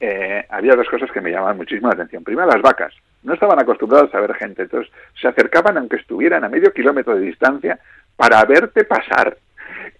eh, 0.00 0.44
había 0.48 0.74
dos 0.74 0.88
cosas 0.88 1.10
que 1.12 1.20
me 1.20 1.30
llamaban 1.30 1.56
muchísimo 1.56 1.88
la 1.88 1.94
atención. 1.94 2.24
Primero, 2.24 2.48
las 2.48 2.62
vacas. 2.62 2.94
No 3.22 3.34
estaban 3.34 3.58
acostumbrados 3.58 4.14
a 4.14 4.20
ver 4.20 4.34
gente, 4.34 4.62
entonces 4.62 4.90
se 5.20 5.28
acercaban 5.28 5.76
aunque 5.76 5.96
estuvieran 5.96 6.42
a 6.42 6.48
medio 6.48 6.72
kilómetro 6.72 7.14
de 7.14 7.26
distancia 7.26 7.78
para 8.16 8.42
verte 8.44 8.84
pasar. 8.84 9.36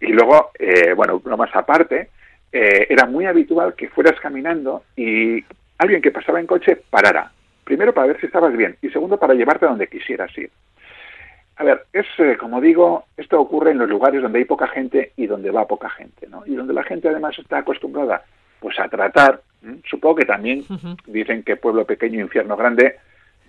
Y 0.00 0.08
luego, 0.08 0.50
eh, 0.58 0.92
bueno, 0.94 1.20
no 1.24 1.36
más 1.36 1.54
aparte, 1.54 2.10
eh, 2.52 2.86
era 2.88 3.06
muy 3.06 3.26
habitual 3.26 3.74
que 3.74 3.88
fueras 3.88 4.18
caminando 4.20 4.84
y 4.96 5.44
alguien 5.78 6.02
que 6.02 6.10
pasaba 6.10 6.40
en 6.40 6.46
coche 6.46 6.76
parara. 6.90 7.30
Primero 7.64 7.94
para 7.94 8.08
ver 8.08 8.20
si 8.20 8.26
estabas 8.26 8.56
bien 8.56 8.76
y 8.82 8.88
segundo 8.90 9.18
para 9.18 9.34
llevarte 9.34 9.66
a 9.66 9.68
donde 9.68 9.88
quisieras 9.88 10.36
ir. 10.36 10.50
A 11.56 11.64
ver, 11.64 11.84
es 11.92 12.06
eh, 12.18 12.36
como 12.38 12.60
digo, 12.60 13.04
esto 13.16 13.38
ocurre 13.40 13.70
en 13.72 13.78
los 13.78 13.88
lugares 13.88 14.22
donde 14.22 14.38
hay 14.38 14.44
poca 14.46 14.66
gente 14.66 15.12
y 15.16 15.26
donde 15.26 15.50
va 15.50 15.68
poca 15.68 15.90
gente, 15.90 16.26
¿no? 16.26 16.42
Y 16.46 16.54
donde 16.54 16.72
la 16.72 16.82
gente 16.82 17.08
además 17.08 17.38
está 17.38 17.58
acostumbrada 17.58 18.24
pues 18.60 18.78
a 18.78 18.88
tratar, 18.88 19.40
supongo 19.88 20.16
que 20.16 20.26
también 20.26 20.64
dicen 21.06 21.42
que 21.42 21.56
pueblo 21.56 21.86
pequeño, 21.86 22.20
infierno 22.20 22.56
grande, 22.56 22.96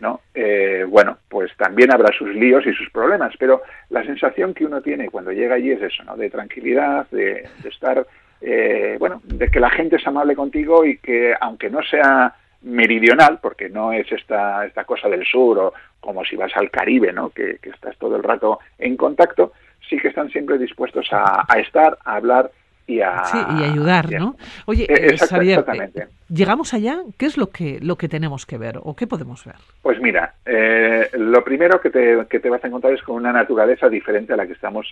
¿no? 0.02 0.22
Eh, 0.34 0.84
bueno, 0.90 1.20
pues 1.30 1.56
también 1.56 1.94
habrá 1.94 2.12
sus 2.12 2.30
líos 2.30 2.66
y 2.66 2.74
sus 2.74 2.90
problemas, 2.90 3.34
pero 3.38 3.62
la 3.90 4.04
sensación 4.04 4.54
que 4.54 4.66
uno 4.66 4.82
tiene 4.82 5.10
cuando 5.10 5.32
llega 5.32 5.56
allí 5.56 5.72
es 5.72 5.82
eso, 5.82 6.04
¿no? 6.04 6.18
De 6.18 6.30
tranquilidad, 6.30 7.08
de, 7.12 7.48
estar, 7.64 8.06
eh, 8.42 8.98
bueno, 9.00 9.22
de 9.24 9.48
que 9.50 9.60
la 9.60 9.70
gente 9.70 9.98
es 9.98 10.08
amable 10.08 10.36
contigo 10.36 10.84
y 10.84 10.98
que 10.98 11.34
aunque 11.40 11.70
no 11.70 11.84
sea 11.84 12.34
meridional, 12.64 13.40
porque 13.42 13.70
no 13.70 13.94
es 13.94 14.12
esta, 14.12 14.66
esta 14.66 14.84
cosa 14.84 15.08
del 15.08 15.26
sur 15.26 15.58
o 15.60 15.74
como 16.00 16.26
si 16.26 16.36
vas 16.36 16.52
al 16.56 16.72
Caribe, 16.72 17.14
¿no? 17.14 17.30
Que, 17.30 17.60
estás 17.62 17.96
todo 17.98 18.16
el 18.16 18.24
rato 18.24 18.60
en 18.80 18.98
contacto, 18.98 19.54
sí 19.88 19.98
que 19.98 20.08
están 20.08 20.30
siempre 20.32 20.58
dispuestos 20.58 21.08
a 21.12 21.46
estar, 21.60 21.98
a 22.04 22.16
hablar 22.16 22.52
y 22.88 23.02
a, 23.02 23.24
sí, 23.26 23.38
y 23.60 23.64
ayudar, 23.64 24.12
¿no? 24.12 24.36
Oye, 24.66 24.84
eh, 24.84 25.16
eh, 25.16 26.08
llegamos 26.30 26.74
allá, 26.74 27.02
¿qué 27.18 27.26
es 27.26 27.38
lo 27.38 27.48
que 27.48 27.80
lo 27.82 27.96
que 27.96 28.10
tenemos 28.10 28.46
que 28.46 28.58
ver 28.58 28.80
o 28.82 28.96
qué 28.96 29.08
podemos 29.08 29.46
ver? 29.46 29.56
Pues 29.82 30.00
mira, 30.02 30.36
eh, 30.46 31.10
lo 31.14 31.44
primero 31.44 31.80
que 31.80 31.90
te, 31.90 32.26
que 32.30 32.40
te 32.40 32.50
vas 32.50 32.64
a 32.64 32.68
encontrar 32.68 32.94
es 32.94 33.02
con 33.04 33.16
una 33.16 33.32
naturaleza 33.32 33.90
diferente 33.90 34.34
a 34.34 34.38
la 34.38 34.46
que 34.46 34.54
estamos 34.54 34.92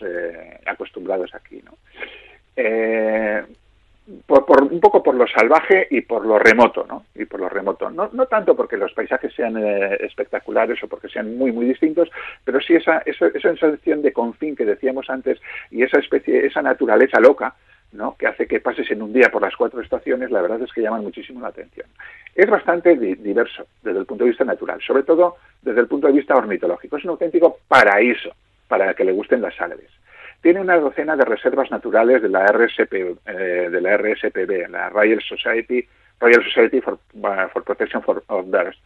acostumbrados 0.65 1.33
aquí, 1.33 1.61
¿no? 1.65 1.77
por, 4.25 4.63
un 4.63 4.79
poco 4.79 5.03
por 5.03 5.15
lo 5.15 5.27
salvaje 5.27 5.87
y 5.89 6.01
por 6.01 6.25
lo 6.25 6.39
remoto, 6.39 6.85
¿no? 6.87 7.05
Y 7.15 7.25
por 7.25 7.39
lo 7.39 7.49
remoto. 7.49 7.89
No, 7.89 8.09
no 8.11 8.25
tanto 8.25 8.55
porque 8.55 8.77
los 8.77 8.93
paisajes 8.93 9.33
sean 9.33 9.57
eh, 9.57 9.97
espectaculares 10.01 10.81
o 10.83 10.87
porque 10.87 11.09
sean 11.09 11.37
muy, 11.37 11.51
muy 11.51 11.65
distintos, 11.65 12.09
pero 12.43 12.59
sí 12.59 12.75
esa, 12.75 12.99
esa, 12.99 13.27
esa 13.27 13.55
sensación 13.55 14.01
de 14.01 14.13
confín 14.13 14.55
que 14.55 14.65
decíamos 14.65 15.09
antes 15.09 15.39
y 15.69 15.83
esa 15.83 15.99
especie, 15.99 16.45
esa 16.45 16.61
naturaleza 16.61 17.19
loca, 17.19 17.55
¿no? 17.91 18.15
que 18.17 18.27
hace 18.27 18.47
que 18.47 18.59
pases 18.59 18.89
en 18.91 19.01
un 19.01 19.13
día 19.13 19.29
por 19.31 19.41
las 19.41 19.55
cuatro 19.55 19.81
estaciones, 19.81 20.31
la 20.31 20.41
verdad 20.41 20.61
es 20.61 20.71
que 20.71 20.81
llaman 20.81 21.03
muchísimo 21.03 21.41
la 21.41 21.47
atención. 21.47 21.87
Es 22.35 22.49
bastante 22.49 22.95
diverso 22.95 23.65
desde 23.81 23.99
el 23.99 24.05
punto 24.05 24.23
de 24.23 24.29
vista 24.29 24.45
natural, 24.45 24.79
sobre 24.85 25.03
todo 25.03 25.37
desde 25.61 25.81
el 25.81 25.87
punto 25.87 26.07
de 26.07 26.13
vista 26.13 26.35
ornitológico. 26.35 26.97
Es 26.97 27.03
un 27.03 27.11
auténtico 27.11 27.59
paraíso 27.67 28.31
para 28.67 28.93
que 28.93 29.03
le 29.03 29.11
gusten 29.11 29.41
las 29.41 29.59
aves 29.59 29.89
tiene 30.41 30.61
una 30.61 30.77
docena 30.77 31.15
de 31.15 31.25
reservas 31.25 31.69
naturales 31.69 32.21
de 32.21 32.29
la 32.29 32.45
RSP, 32.47 32.93
eh, 32.93 33.69
de 33.69 33.81
la 33.81 33.97
RSPB, 33.97 34.69
la 34.69 34.89
Royal 34.89 35.21
Society, 35.21 35.85
Royal 36.19 36.43
Society 36.43 36.81
for, 36.81 36.97
for 37.51 37.63
Protection 37.63 38.03
of 38.27 38.45
Birds. 38.49 38.77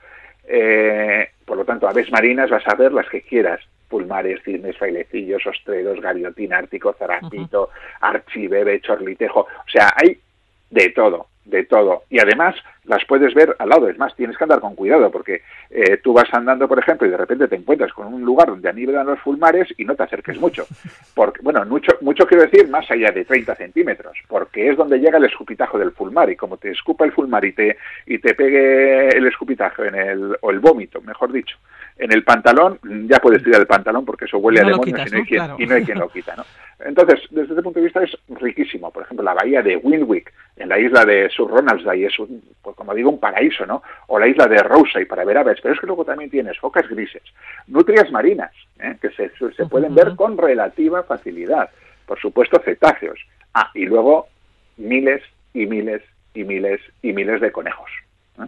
Eh, 0.45 1.29
por 1.45 1.57
lo 1.57 1.65
tanto, 1.65 1.87
aves 1.87 2.11
marinas 2.11 2.49
vas 2.49 2.67
a 2.67 2.75
ver 2.75 2.91
las 2.91 3.07
que 3.07 3.21
quieras. 3.21 3.61
Pulmares, 3.93 4.41
cisnes, 4.43 4.75
frailecillos, 4.75 5.45
ostreros, 5.45 6.01
gaviotín 6.01 6.51
ártico, 6.51 6.95
zarapito, 6.97 7.69
archibebe, 8.01 8.81
chorlitejo. 8.81 9.41
O 9.41 9.69
sea, 9.71 9.93
hay 9.95 10.19
de 10.71 10.89
todo 10.89 11.27
de 11.45 11.63
todo. 11.65 12.03
Y 12.09 12.19
además 12.19 12.55
las 12.85 13.03
puedes 13.05 13.33
ver 13.33 13.55
al 13.59 13.69
lado. 13.69 13.89
Es 13.89 13.97
más, 13.97 14.15
tienes 14.15 14.37
que 14.37 14.43
andar 14.43 14.59
con 14.59 14.75
cuidado 14.75 15.09
porque 15.11 15.41
eh, 15.69 15.97
tú 15.97 16.13
vas 16.13 16.31
andando, 16.33 16.67
por 16.67 16.79
ejemplo, 16.79 17.07
y 17.07 17.11
de 17.11 17.17
repente 17.17 17.47
te 17.47 17.55
encuentras 17.55 17.93
con 17.93 18.13
un 18.13 18.23
lugar 18.23 18.47
donde 18.47 18.69
anivelan 18.69 19.07
los 19.07 19.19
fulmares 19.19 19.67
y 19.77 19.85
no 19.85 19.95
te 19.95 20.03
acerques 20.03 20.39
mucho. 20.39 20.65
Porque, 21.15 21.41
bueno, 21.41 21.63
mucho, 21.65 21.91
mucho 22.01 22.25
quiero 22.25 22.43
decir 22.43 22.67
más 22.69 22.89
allá 22.89 23.11
de 23.11 23.23
30 23.25 23.55
centímetros, 23.55 24.17
porque 24.27 24.69
es 24.69 24.77
donde 24.77 24.97
llega 24.97 25.17
el 25.17 25.25
escupitajo 25.25 25.77
del 25.77 25.91
fulmar 25.91 26.29
y 26.29 26.35
como 26.35 26.57
te 26.57 26.71
escupa 26.71 27.05
el 27.05 27.11
fulmar 27.11 27.45
y 27.45 27.53
te, 27.53 27.77
y 28.07 28.17
te 28.17 28.33
pegue 28.33 29.09
el 29.09 29.27
escupitajo 29.27 29.83
en 29.83 29.95
el, 29.95 30.37
o 30.41 30.49
el 30.49 30.59
vómito, 30.59 31.01
mejor 31.01 31.31
dicho, 31.31 31.55
en 31.97 32.11
el 32.11 32.23
pantalón, 32.23 32.79
ya 33.07 33.19
puedes 33.19 33.43
tirar 33.43 33.61
el 33.61 33.67
pantalón 33.67 34.05
porque 34.05 34.25
eso 34.25 34.39
huele 34.39 34.61
a 34.61 34.65
demonios 34.65 34.87
y, 34.87 35.11
no 35.11 35.17
hay 35.17 35.25
quien, 35.25 35.43
y 35.59 35.65
no 35.67 35.75
hay 35.75 35.83
quien 35.83 35.99
lo 35.99 36.09
quita, 36.09 36.35
¿no? 36.35 36.43
Entonces, 36.85 37.21
desde 37.29 37.53
ese 37.53 37.61
punto 37.61 37.79
de 37.79 37.85
vista 37.85 38.03
es 38.03 38.17
riquísimo. 38.29 38.91
Por 38.91 39.03
ejemplo, 39.03 39.23
la 39.23 39.33
bahía 39.33 39.61
de 39.61 39.77
Windwick, 39.77 40.33
en 40.63 40.69
la 40.69 40.79
isla 40.79 41.03
de 41.03 41.29
Sur 41.29 41.51
Ronaldsay, 41.51 42.05
es, 42.05 42.17
un, 42.19 42.41
pues 42.61 42.73
como 42.77 42.93
digo, 42.93 43.09
un 43.09 43.19
paraíso, 43.19 43.65
¿no? 43.65 43.83
O 44.07 44.17
la 44.17 44.27
isla 44.27 44.47
de 44.47 44.63
Rosay 44.63 45.03
para 45.05 45.25
ver 45.25 45.37
aves, 45.37 45.59
pero 45.61 45.73
es 45.73 45.79
que 45.79 45.87
luego 45.87 46.05
también 46.05 46.29
tienes 46.29 46.57
focas 46.57 46.87
grises, 46.87 47.21
nutrias 47.67 48.09
marinas, 48.11 48.51
¿eh? 48.79 48.95
que 49.01 49.09
se, 49.11 49.29
se 49.55 49.65
pueden 49.65 49.93
ver 49.93 50.15
con 50.15 50.37
relativa 50.37 51.03
facilidad. 51.03 51.69
Por 52.05 52.17
supuesto, 52.17 52.61
cetáceos. 52.63 53.19
Ah, 53.53 53.71
y 53.73 53.85
luego 53.85 54.27
miles 54.77 55.21
y 55.53 55.65
miles 55.65 56.01
y 56.33 56.45
miles 56.45 56.79
y 57.01 57.11
miles 57.11 57.41
de 57.41 57.51
conejos. 57.51 57.91
¿eh? 58.39 58.47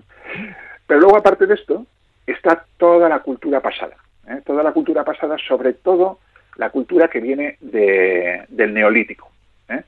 Pero 0.87 1.01
luego, 1.01 1.17
aparte 1.17 1.45
de 1.47 1.55
esto, 1.55 1.85
está 2.25 2.65
toda 2.77 3.09
la 3.09 3.19
cultura 3.19 3.59
pasada. 3.59 3.97
¿eh? 4.29 4.41
Toda 4.45 4.63
la 4.63 4.71
cultura 4.71 5.03
pasada, 5.03 5.35
sobre 5.45 5.73
todo 5.73 6.19
la 6.55 6.69
cultura 6.69 7.09
que 7.09 7.19
viene 7.19 7.57
del 7.59 8.73
neolítico. 8.73 9.29
¿eh? 9.67 9.83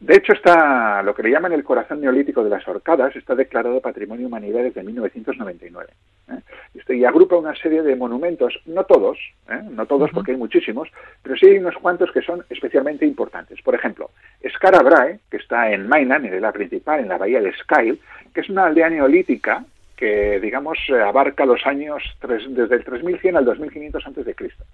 De 0.00 0.14
hecho, 0.14 0.32
está 0.32 1.02
lo 1.02 1.12
que 1.12 1.24
le 1.24 1.30
llaman 1.30 1.52
el 1.52 1.64
corazón 1.64 2.00
neolítico 2.00 2.44
de 2.44 2.50
las 2.50 2.66
Orcadas, 2.68 3.16
está 3.16 3.34
declarado 3.34 3.80
Patrimonio 3.80 4.28
Humanidad 4.28 4.62
desde 4.62 4.84
1999. 4.84 5.88
¿eh? 6.28 6.34
Este, 6.74 6.96
y 6.96 7.04
agrupa 7.04 7.36
una 7.36 7.56
serie 7.56 7.82
de 7.82 7.96
monumentos, 7.96 8.60
no 8.66 8.84
todos, 8.84 9.18
¿eh? 9.50 9.60
no 9.70 9.86
todos 9.86 10.10
porque 10.12 10.30
hay 10.30 10.36
muchísimos, 10.36 10.88
pero 11.20 11.36
sí 11.36 11.46
hay 11.46 11.58
unos 11.58 11.74
cuantos 11.78 12.12
que 12.12 12.22
son 12.22 12.44
especialmente 12.48 13.04
importantes. 13.06 13.60
Por 13.60 13.74
ejemplo, 13.74 14.10
Scarabrae, 14.48 15.18
que 15.28 15.38
está 15.38 15.72
en 15.72 15.88
Mainan, 15.88 16.24
en 16.24 16.40
la 16.40 16.52
principal, 16.52 17.00
en 17.00 17.08
la 17.08 17.18
bahía 17.18 17.40
de 17.40 17.52
Skyle, 17.54 18.00
que 18.32 18.42
es 18.42 18.48
una 18.48 18.66
aldea 18.66 18.90
neolítica 18.90 19.64
que, 19.98 20.38
digamos, 20.40 20.78
abarca 21.04 21.44
los 21.44 21.66
años 21.66 22.02
desde 22.22 22.76
el 22.76 22.84
3100 22.84 23.36
al 23.36 23.44
2500 23.44 24.06
antes 24.06 24.24
de 24.24 24.34
Cristo 24.34 24.64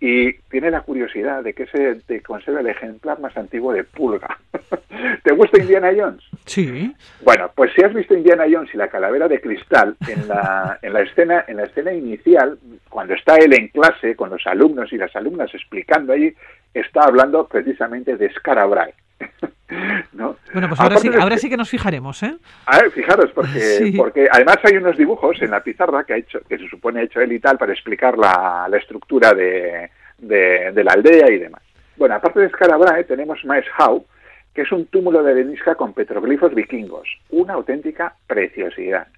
y 0.00 0.32
tiene 0.50 0.70
la 0.70 0.82
curiosidad 0.82 1.42
de 1.42 1.54
que 1.54 1.66
se 1.66 1.96
te 2.06 2.22
conserva 2.22 2.60
el 2.60 2.68
ejemplar 2.68 3.18
más 3.18 3.36
antiguo 3.36 3.72
de 3.72 3.82
pulga. 3.82 4.38
¿Te 5.24 5.32
gusta 5.34 5.60
Indiana 5.60 5.90
Jones? 5.96 6.22
Sí. 6.46 6.94
Bueno, 7.22 7.50
pues 7.54 7.72
si 7.74 7.82
has 7.82 7.92
visto 7.92 8.14
Indiana 8.14 8.44
Jones 8.50 8.72
y 8.72 8.76
la 8.76 8.88
calavera 8.88 9.26
de 9.26 9.40
cristal 9.40 9.96
en 10.06 10.28
la, 10.28 10.78
en 10.82 10.92
la 10.92 11.00
escena 11.00 11.44
en 11.48 11.56
la 11.56 11.64
escena 11.64 11.92
inicial, 11.92 12.58
cuando 12.88 13.14
está 13.14 13.36
él 13.36 13.52
en 13.54 13.68
clase 13.68 14.14
con 14.14 14.30
los 14.30 14.46
alumnos 14.46 14.92
y 14.92 14.98
las 14.98 15.14
alumnas 15.16 15.52
explicando 15.52 16.12
allí, 16.12 16.32
está 16.72 17.02
hablando 17.02 17.48
precisamente 17.48 18.16
de 18.16 18.32
Scarabrae. 18.34 18.94
¿No? 20.12 20.36
Bueno, 20.52 20.68
pues 20.68 20.80
ahora 20.80 20.96
sí, 20.96 21.10
ahora 21.18 21.36
sí 21.36 21.50
que 21.50 21.56
nos 21.56 21.68
fijaremos, 21.68 22.22
¿eh? 22.22 22.36
A 22.66 22.78
ver, 22.78 22.90
fijaros, 22.90 23.30
porque, 23.34 23.92
porque 23.96 24.28
además 24.30 24.56
hay 24.64 24.76
unos 24.76 24.96
dibujos 24.96 25.40
en 25.42 25.50
la 25.50 25.62
pizarra 25.62 26.04
que 26.04 26.14
ha 26.14 26.16
hecho, 26.16 26.40
que 26.48 26.58
se 26.58 26.68
supone 26.68 27.00
ha 27.00 27.04
hecho 27.04 27.20
él 27.20 27.32
y 27.32 27.38
tal 27.38 27.58
para 27.58 27.72
explicar 27.72 28.16
la, 28.16 28.66
la 28.68 28.76
estructura 28.78 29.34
de, 29.34 29.90
de, 30.18 30.84
la 30.84 30.92
aldea 30.92 31.30
y 31.30 31.38
demás. 31.38 31.62
Bueno, 31.96 32.14
aparte 32.14 32.40
de 32.40 32.48
Scarabrae 32.48 33.04
tenemos 33.04 33.44
Maes 33.44 33.66
Hau, 33.76 34.06
que 34.54 34.62
es 34.62 34.72
un 34.72 34.86
túmulo 34.86 35.22
de 35.22 35.32
arenisca 35.32 35.74
con 35.74 35.92
petroglifos 35.92 36.54
vikingos, 36.54 37.08
una 37.30 37.54
auténtica 37.54 38.14
preciosidad. 38.26 39.08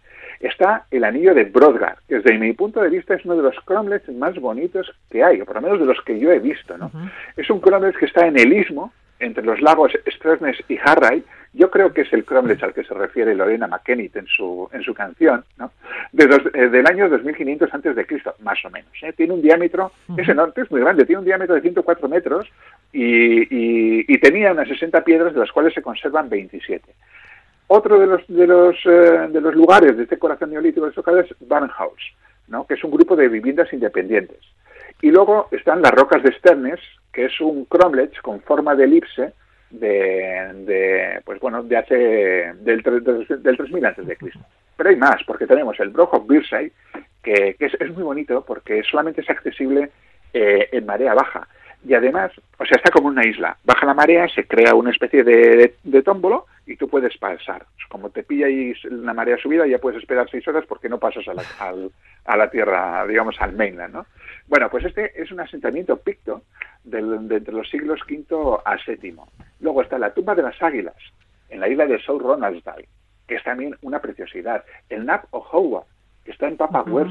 Está 0.41 0.87
el 0.91 1.05
anillo 1.05 1.35
de 1.35 1.45
Brodgar, 1.45 1.99
que 2.09 2.17
desde 2.17 2.39
mi 2.39 2.55
punto 2.55 2.81
de 2.81 2.89
vista 2.89 3.15
es 3.15 3.25
uno 3.27 3.37
de 3.37 3.43
los 3.43 3.57
cromlechs 3.65 4.09
más 4.09 4.35
bonitos 4.37 4.91
que 5.11 5.23
hay, 5.23 5.41
o 5.41 5.45
por 5.45 5.57
lo 5.57 5.61
menos 5.61 5.81
de 5.81 5.85
los 5.85 6.01
que 6.03 6.19
yo 6.19 6.33
he 6.33 6.39
visto. 6.39 6.79
¿no? 6.79 6.91
Es 7.37 7.51
un 7.51 7.61
cromlech 7.61 7.99
que 7.99 8.07
está 8.07 8.27
en 8.27 8.39
el 8.39 8.53
istmo 8.53 8.93
entre 9.21 9.45
los 9.45 9.61
lagos 9.61 9.93
Stresnes 10.07 10.57
y 10.69 10.79
Harray, 10.79 11.23
yo 11.53 11.71
creo 11.71 11.93
que 11.93 12.03
es 12.03 12.13
el 12.13 12.25
Cromlech 12.25 12.63
al 12.63 12.73
que 12.73 12.85
se 12.85 12.95
refiere 12.95 13.35
Lorena 13.35 13.67
McKennitt 13.67 14.15
en 14.17 14.27
su, 14.27 14.69
en 14.73 14.83
su 14.83 14.95
canción, 14.95 15.45
¿no? 15.59 15.73
De 16.13 16.25
eh, 16.55 16.69
del 16.69 16.87
año 16.87 17.09
2500 17.09 17.75
antes 17.75 17.97
de 17.97 18.07
Cristo, 18.07 18.35
más 18.41 18.65
o 18.65 18.71
menos. 18.71 18.91
¿eh? 19.03 19.13
Tiene 19.13 19.35
un 19.35 19.43
diámetro, 19.43 19.91
es 20.17 20.29
enorme, 20.29 20.55
es 20.57 20.71
muy 20.71 20.81
grande, 20.81 21.05
tiene 21.05 21.21
un 21.21 21.25
diámetro 21.25 21.57
de 21.57 21.63
104 21.63 22.09
metros 22.09 22.47
y, 22.93 24.13
y, 24.13 24.19
tenía 24.19 24.53
unas 24.53 24.69
60 24.69 25.03
piedras, 25.03 25.35
de 25.35 25.41
las 25.41 25.51
cuales 25.51 25.75
se 25.75 25.83
conservan 25.83 26.29
27. 26.29 26.93
Otro 27.67 27.99
de 27.99 28.07
los, 28.07 28.27
de 28.29 28.47
los, 28.47 28.77
eh, 28.85 29.29
de 29.31 29.41
los 29.41 29.55
lugares 29.55 29.97
de 29.97 30.05
este 30.05 30.19
corazón 30.19 30.51
neolítico 30.51 30.87
de 30.87 30.93
Socada 30.93 31.21
es 31.21 31.35
Barnhouse, 31.41 32.13
¿no? 32.49 32.67
que 32.67 32.75
es 32.75 32.85
un 32.85 32.91
grupo 32.93 33.17
de 33.17 33.29
viviendas 33.29 33.73
independientes. 33.73 34.39
Y 35.03 35.11
luego 35.11 35.49
están 35.51 35.83
las 35.83 35.93
rocas 35.93 36.23
de 36.23 36.33
Sternes, 36.33 36.81
que 37.13 37.27
es 37.27 37.41
un 37.41 37.65
cromlech 37.65 38.21
con 38.21 38.41
forma 38.41 38.75
de 38.75 38.85
elipse 38.85 39.33
de, 39.71 41.21
pues 41.25 41.41
bueno, 41.41 41.63
de 41.63 41.77
hace 41.77 41.95
del, 41.95 42.83
del 42.83 43.57
3000 43.57 43.87
antes 43.87 44.07
de 44.07 44.17
Cristo. 44.17 44.41
Pero 44.77 44.91
hay 44.91 44.97
más, 44.97 45.23
porque 45.27 45.47
tenemos 45.47 45.79
el 45.81 45.91
Broch 45.91 46.15
of 46.15 46.27
Birsay, 46.27 46.73
que, 47.23 47.57
es, 47.59 47.75
es, 47.79 47.91
muy 47.93 48.03
bonito 48.03 48.45
porque 48.45 48.83
solamente 48.83 49.21
es 49.21 49.31
accesible 49.31 49.91
eh, 50.33 50.69
en 50.73 50.87
marea 50.87 51.15
baja. 51.15 51.47
Y 51.87 51.95
además, 51.95 52.31
o 52.59 52.65
sea, 52.67 52.77
está 52.77 52.91
como 52.91 53.09
una 53.09 53.27
isla. 53.27 53.57
Baja 53.65 53.87
la 53.87 53.95
marea, 53.95 54.29
se 54.29 54.47
crea 54.47 54.75
una 54.75 54.91
especie 54.91 55.25
de, 55.25 55.75
de, 55.83 56.03
tómbolo 56.03 56.47
y 56.67 56.77
tú 56.77 56.89
puedes 56.89 57.17
pasar. 57.17 57.65
Como 57.89 58.11
te 58.11 58.23
pilla 58.23 58.47
ahí 58.47 58.75
la 58.85 59.15
marea 59.15 59.39
subida, 59.39 59.67
ya 59.67 59.79
puedes 59.79 59.99
esperar 59.99 60.29
seis 60.31 60.47
horas 60.47 60.65
porque 60.69 60.91
no 60.91 60.99
pasas 60.99 61.27
a 61.29 61.35
la, 61.35 61.43
a 62.27 62.37
la 62.37 62.51
tierra, 62.51 63.07
digamos, 63.07 63.41
al 63.41 63.55
mainland, 63.55 63.95
¿no? 63.95 64.07
Bueno, 64.47 64.69
pues 64.69 64.85
este 64.85 65.21
es 65.21 65.33
un 65.33 65.41
asentamiento 65.41 65.97
picto 65.97 66.43
de, 66.85 66.99
entre 66.99 67.55
los 67.55 67.69
siglos 67.71 68.01
V 68.09 68.59
a 68.65 68.77
VII. 68.87 69.17
Luego 69.61 69.83
está 69.83 69.99
la 69.99 70.13
tumba 70.13 70.35
de 70.35 70.43
las 70.43 70.63
águilas, 70.63 70.97
en 71.49 71.61
la 71.61 71.69
isla 71.69 71.87
de 71.87 71.99
South 72.01 72.21
Ronaldsdale, 72.21 72.89
que 73.27 73.37
es 73.37 73.43
también 73.43 73.75
una 73.83 74.01
preciosidad. 74.01 74.65
El 74.89 75.07
Nap 75.07 75.25
Howard, 75.31 75.87
que 76.25 76.33
está 76.33 76.47
en 76.47 76.57
Papa 76.57 76.85
uh 76.87 77.11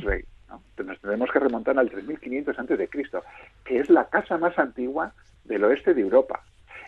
Nos 0.84 1.00
tenemos 1.00 1.30
que 1.32 1.40
remontar 1.40 1.78
al 1.78 1.90
3500 1.90 2.58
antes 2.58 2.78
de 2.78 2.88
Cristo, 2.88 3.24
que 3.64 3.80
es 3.80 3.90
la 3.90 4.06
casa 4.06 4.38
más 4.38 4.58
antigua 4.58 5.14
del 5.44 5.64
oeste 5.64 5.94
de 5.94 6.02
Europa. 6.02 6.42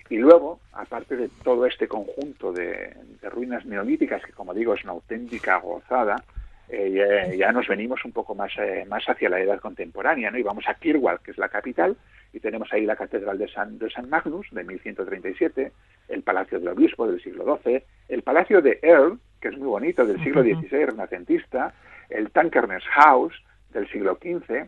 Y 0.10 0.18
luego, 0.18 0.60
aparte 0.74 1.16
de 1.16 1.30
todo 1.44 1.66
este 1.66 1.88
conjunto 1.88 2.52
de 2.52 2.94
ruinas 3.24 3.66
neolíticas, 3.66 4.24
que 4.24 4.34
como 4.34 4.54
digo 4.54 4.74
es 4.74 4.84
una 4.84 4.94
auténtica 4.94 5.58
gozada, 5.58 6.24
eh, 6.74 7.36
ya, 7.38 7.52
nos 7.52 7.68
venimos 7.68 8.06
un 8.06 8.14
poco 8.14 8.34
más, 8.34 8.54
eh, 8.58 8.86
más 8.88 9.04
hacia 9.06 9.30
la 9.30 9.42
edad 9.42 9.60
contemporánea, 9.60 10.32
¿no? 10.32 10.38
Y 10.38 10.44
vamos 10.44 10.64
a 10.68 10.76
Kirwall, 10.76 11.20
que 11.20 11.32
es 11.32 11.38
la 11.38 11.50
capital, 11.50 11.98
y 12.32 12.40
tenemos 12.40 12.72
ahí 12.72 12.86
la 12.86 12.96
Catedral 12.96 13.38
de 13.38 13.50
San, 13.50 13.78
de 13.78 13.90
San 13.90 14.10
Magnus, 14.10 14.48
de 14.52 14.64
1137, 14.64 15.72
el 16.08 16.24
Palacio 16.24 16.60
del 16.60 16.70
Obispo 16.70 17.06
del 17.08 17.22
siglo 17.22 17.60
XII, 17.62 17.84
el 18.08 18.22
Palacio 18.22 18.62
de 18.62 18.80
Earl, 18.82 19.20
que 19.42 19.50
es 19.50 19.58
muy 19.58 19.68
bonito, 19.68 20.06
del 20.06 20.24
siglo 20.24 20.44
XVI, 20.44 20.86
renacentista, 20.86 21.74
el 22.10 22.32
Tankerness 22.32 22.86
House, 22.86 23.34
del 23.72 23.88
siglo 23.90 24.18
XV, 24.22 24.68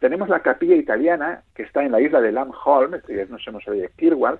tenemos 0.00 0.28
la 0.28 0.40
capilla 0.40 0.76
italiana, 0.76 1.42
que 1.54 1.62
está 1.62 1.82
en 1.82 1.92
la 1.92 2.00
isla 2.00 2.20
de 2.20 2.32
Lamholm, 2.32 3.00
ya 3.08 3.24
no 3.26 3.38
hemos 3.46 3.68
oído 3.68 3.88
Kirwall, 3.96 4.38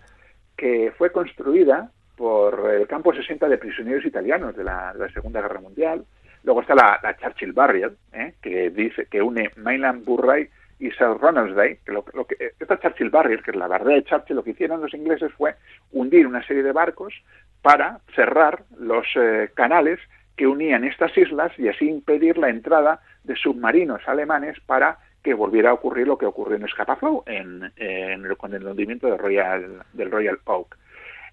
que 0.56 0.92
fue 0.96 1.10
construida 1.10 1.90
por 2.16 2.70
el 2.70 2.86
campo 2.86 3.12
60 3.12 3.48
de 3.48 3.58
prisioneros 3.58 4.04
italianos 4.04 4.56
de 4.56 4.64
la, 4.64 4.94
Segunda 5.12 5.40
Guerra 5.40 5.60
Mundial, 5.60 6.04
Luego 6.44 6.60
está 6.60 6.74
la, 6.74 7.16
Churchill 7.16 7.54
Barrier, 7.54 7.92
¿eh? 8.12 8.34
que 8.42 8.68
dice 8.68 9.06
que 9.06 9.22
une 9.22 9.50
Mainland 9.56 10.04
Burray 10.04 10.50
y 10.78 10.90
Sir 10.90 11.16
Ronaldsday, 11.18 11.78
que 11.78 11.92
lo, 11.92 12.04
que 12.04 12.52
esta 12.60 12.78
Churchill 12.78 13.08
Barrier, 13.08 13.42
que 13.42 13.52
es 13.52 13.56
la 13.56 13.66
barrera 13.66 13.94
de 13.94 14.04
Churchill, 14.04 14.36
lo 14.36 14.44
que 14.44 14.50
hicieron 14.50 14.82
los 14.82 14.92
ingleses 14.92 15.32
fue 15.32 15.54
hundir 15.92 16.26
una 16.26 16.46
serie 16.46 16.62
de 16.62 16.72
barcos 16.72 17.14
para 17.62 18.00
cerrar 18.14 18.64
los 18.78 19.06
eh, 19.16 19.50
canales 19.54 19.98
que 20.36 20.46
unían 20.46 20.84
estas 20.84 21.16
islas 21.16 21.52
y 21.58 21.68
así 21.68 21.88
impedir 21.88 22.36
la 22.36 22.50
entrada 22.50 23.00
de 23.24 23.36
submarinos 23.36 24.02
alemanes 24.06 24.58
para 24.60 24.98
que 25.24 25.34
volviera 25.34 25.70
a 25.70 25.74
ocurrir 25.74 26.06
lo 26.06 26.18
que 26.18 26.26
ocurrió 26.26 26.56
en 26.56 26.68
Scapa 26.68 26.98
en, 27.26 27.72
en, 27.76 28.34
con 28.36 28.54
el 28.54 28.66
hundimiento 28.66 29.08
del 29.08 29.18
Royal, 29.18 29.82
del 29.94 30.10
Royal 30.10 30.38
Oak. 30.44 30.76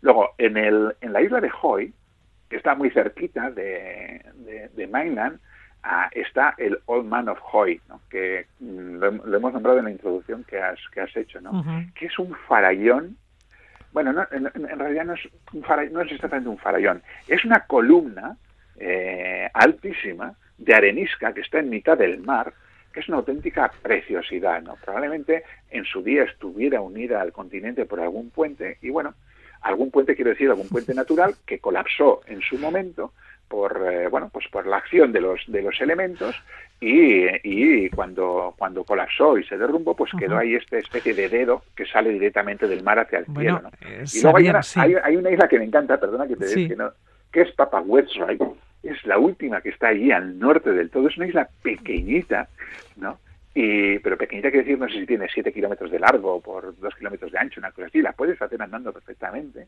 Luego, 0.02 0.30
en, 0.38 0.58
el, 0.58 0.96
en 1.02 1.14
la 1.14 1.22
isla 1.22 1.42
de 1.42 1.52
Hoy, 1.62 1.94
que 2.50 2.56
está 2.56 2.74
muy 2.74 2.90
cerquita 2.90 3.52
de, 3.52 4.22
de, 4.74 4.88
Mainland, 4.88 5.40
ah, 5.84 6.10
está 6.14 6.56
el 6.58 6.80
Old 6.86 7.06
Man 7.06 7.28
of 7.28 7.40
Hoy, 7.52 7.82
que 8.10 8.48
mm, 8.62 8.96
lo, 8.96 9.38
hemos 9.38 9.54
nombrado 9.54 9.80
en 9.80 9.86
la 9.86 9.92
introducción 9.92 10.46
que 10.46 10.60
has, 10.60 10.80
que 10.94 11.02
has 11.02 11.16
hecho, 11.18 11.42
¿no? 11.42 11.64
que 11.94 12.06
es 12.06 12.18
un 12.18 12.34
farallón. 12.48 13.18
Bueno, 13.92 14.26
en, 14.32 14.80
realidad 14.80 15.04
no 15.04 15.14
es, 15.14 15.30
un 15.52 15.66
no 15.92 16.02
es 16.02 16.12
exactamente 16.14 16.48
un 16.48 16.58
farallón, 16.58 17.04
es 17.28 17.44
una 17.44 17.60
columna 17.68 18.38
eh, 18.78 19.50
altísima 19.54 20.34
de 20.64 20.74
arenisca 20.74 21.34
que 21.34 21.42
está 21.42 21.60
en 21.60 21.70
mitad 21.70 21.98
del 21.98 22.20
mar, 22.20 22.54
que 22.94 23.00
es 23.00 23.08
una 23.08 23.18
auténtica 23.18 23.72
preciosidad. 23.82 24.62
¿no? 24.62 24.76
Probablemente 24.84 25.44
en 25.70 25.86
su 25.86 26.04
día 26.04 26.24
estuviera 26.24 26.82
unida 26.82 27.22
al 27.22 27.32
continente 27.32 27.86
por 27.86 28.00
algún 28.00 28.30
puente, 28.30 28.78
y 28.82 28.90
bueno, 28.90 29.14
algún 29.62 29.92
puente 29.92 30.16
quiero 30.16 30.32
decir 30.32 30.50
algún 30.50 30.68
puente 30.68 30.94
natural 30.94 31.36
que 31.46 31.60
colapsó 31.60 32.22
en 32.28 32.42
su 32.42 32.58
momento 32.58 33.14
por 33.48 33.86
eh, 33.86 34.08
bueno 34.08 34.30
pues 34.32 34.48
por 34.48 34.66
la 34.66 34.78
acción 34.78 35.12
de 35.12 35.22
los 35.22 35.42
de 35.48 35.62
los 35.62 35.80
elementos 35.82 36.36
y, 36.80 37.26
y 37.44 37.90
cuando 37.90 38.56
cuando 38.58 38.84
colapsó 38.84 39.38
y 39.38 39.44
se 39.44 39.58
derrumbó 39.58 39.96
pues 39.96 40.12
quedó 40.18 40.38
ahí 40.38 40.56
esta 40.56 40.80
especie 40.80 41.14
de 41.14 41.30
dedo 41.30 41.64
que 41.76 41.86
sale 41.86 42.10
directamente 42.12 42.68
del 42.68 42.82
mar 42.82 42.98
hacia 42.98 43.20
el 43.20 43.26
cielo 43.26 43.62
¿no? 43.62 43.70
y 43.82 44.22
luego 44.22 44.38
hay 44.38 45.16
una, 45.16 45.32
isla 45.32 45.48
que 45.48 45.60
me 45.60 45.66
encanta 45.66 46.00
perdona 46.00 46.28
que 46.28 46.38
te 46.38 46.48
diga 46.48 46.70
que 46.70 46.76
no 46.76 46.92
que 47.32 47.42
es 47.42 47.52
Papa 47.52 47.82
Westray 47.82 48.40
es 48.84 49.06
la 49.06 49.18
última 49.18 49.62
que 49.62 49.70
está 49.70 49.90
allí 49.90 50.12
al 50.12 50.38
norte 50.38 50.72
del 50.72 50.90
todo 50.90 51.08
es 51.08 51.18
una 51.18 51.28
isla 51.28 51.50
pequeñita 51.62 52.48
no 52.98 53.20
y, 53.54 54.00
pero 54.00 54.18
pequeñita 54.18 54.50
quiere 54.50 54.64
decir, 54.64 54.80
no 54.80 54.88
sé 54.88 55.00
si 55.00 55.06
tiene 55.06 55.28
7 55.28 55.52
kilómetros 55.52 55.92
de 55.92 56.00
largo 56.00 56.40
por 56.40 56.78
2 56.80 56.96
kilómetros 56.96 57.32
de 57.32 57.38
ancho, 57.38 57.60
una 57.60 57.72
cosa 57.72 57.88
así, 57.88 58.02
la 58.02 58.14
puedes 58.14 58.42
hacer 58.42 58.62
andando 58.62 58.94
perfectamente, 58.94 59.68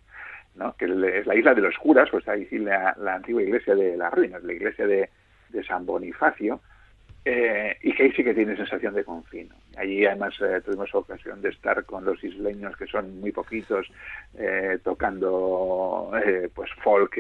¿no? 0.56 0.74
que 0.78 0.86
es 0.86 1.28
la 1.28 1.36
isla 1.36 1.54
de 1.54 1.62
los 1.62 1.78
curas, 1.78 2.10
pues 2.10 2.26
ahí 2.30 2.46
sí 2.46 2.60
la, 2.60 2.96
antigua 3.14 3.42
iglesia 3.42 3.76
de 3.76 3.98
las 3.98 4.14
ruinas, 4.14 4.42
la 4.44 4.54
iglesia 4.54 4.88
de, 4.88 5.10
de 5.50 5.64
San 5.66 5.86
Bonifacio, 5.86 6.62
eh, 7.26 7.78
y 7.82 7.94
que 7.94 8.04
ahí 8.04 8.12
sí 8.14 8.24
que 8.24 8.34
tiene 8.34 8.56
sensación 8.56 8.94
de 8.94 9.04
confino. 9.04 9.56
Allí 9.76 10.06
además 10.06 10.34
eh, 10.42 10.62
tuvimos 10.64 10.94
ocasión 10.96 11.42
de 11.42 11.50
estar 11.50 11.84
con 11.84 12.06
los 12.06 12.24
isleños, 12.24 12.78
que 12.78 12.86
son 12.86 13.20
muy 13.20 13.32
poquitos, 13.34 13.88
eh, 14.38 14.80
tocando 14.82 16.12
pues 16.54 16.70
folk 16.82 17.18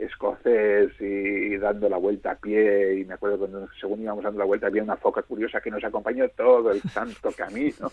escocés 0.00 0.92
y, 1.00 1.56
dando 1.56 1.88
la 1.88 1.98
vuelta 1.98 2.32
a 2.32 2.34
pie 2.36 3.00
y 3.00 3.04
me 3.04 3.14
acuerdo 3.14 3.38
cuando 3.38 3.68
según 3.78 4.02
íbamos 4.02 4.24
dando 4.24 4.38
la 4.38 4.44
vuelta 4.44 4.66
había 4.66 4.82
una 4.82 4.96
foca 4.96 5.22
curiosa 5.22 5.60
que 5.60 5.70
nos 5.70 5.84
acompañó 5.84 6.28
todo 6.30 6.70
el 6.72 6.80
santo 6.82 7.30
camino 7.36 7.90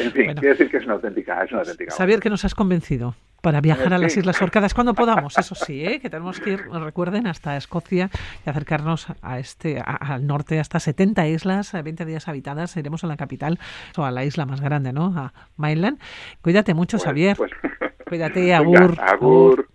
en 0.00 0.12
fin, 0.12 0.34
quiere 0.34 0.48
decir 0.50 0.70
que 0.70 0.78
es 0.78 0.84
una 0.84 0.94
auténtica 0.94 1.42
es 1.44 1.52
una 1.52 1.60
auténtica 1.60 1.90
Saber 1.90 2.20
que 2.20 2.30
nos 2.30 2.44
has 2.44 2.54
convencido 2.54 3.14
para 3.44 3.60
viajar 3.60 3.92
a 3.92 3.98
las 3.98 4.16
Islas 4.16 4.40
Orcadas 4.40 4.72
cuando 4.72 4.94
podamos, 4.94 5.36
eso 5.36 5.54
sí, 5.54 5.84
¿eh? 5.84 6.00
que 6.00 6.08
tenemos 6.08 6.40
que 6.40 6.52
ir, 6.52 6.60
recuerden, 6.70 7.26
hasta 7.26 7.58
Escocia 7.58 8.08
y 8.44 8.48
acercarnos 8.48 9.06
a 9.20 9.38
este 9.38 9.82
al 9.84 10.26
norte, 10.26 10.58
hasta 10.58 10.80
70 10.80 11.28
islas, 11.28 11.72
20 11.74 12.06
días 12.06 12.26
habitadas, 12.26 12.74
iremos 12.78 13.04
a 13.04 13.06
la 13.06 13.18
capital, 13.18 13.58
o 13.98 14.04
a 14.04 14.10
la 14.10 14.24
isla 14.24 14.46
más 14.46 14.62
grande, 14.62 14.94
¿no? 14.94 15.12
A 15.14 15.34
Mainland. 15.58 16.00
Cuídate 16.40 16.72
mucho, 16.72 16.96
pues, 16.96 17.04
Xavier. 17.04 17.36
Pues, 17.36 17.52
Cuídate, 18.06 18.54
agur. 18.54 18.96
agur. 18.98 19.68